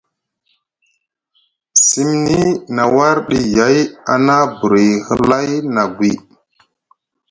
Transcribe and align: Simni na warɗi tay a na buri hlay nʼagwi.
Simni 1.85 2.39
na 2.75 2.83
warɗi 2.95 3.37
tay 3.55 3.77
a 4.11 4.13
na 4.25 4.35
buri 4.57 4.87
hlay 5.07 5.49
nʼagwi. 5.73 6.11